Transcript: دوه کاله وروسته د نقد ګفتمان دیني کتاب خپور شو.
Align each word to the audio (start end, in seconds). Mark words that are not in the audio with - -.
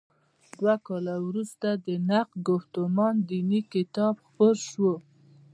دوه 0.59 0.75
کاله 0.87 1.15
وروسته 1.27 1.67
د 1.85 1.87
نقد 2.09 2.35
ګفتمان 2.49 3.15
دیني 3.29 3.61
کتاب 3.73 4.13
خپور 4.25 4.55
شو. 4.69 4.93